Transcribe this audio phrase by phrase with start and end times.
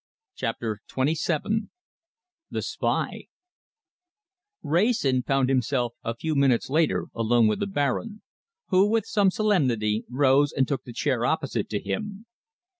[0.33, 1.67] CHAPTER XXVII
[2.49, 3.25] THE SPY
[4.63, 8.23] Wrayson found himself a few minutes later alone with the Baron,
[8.69, 12.25] who, with some solemnity, rose and took the chair opposite to him.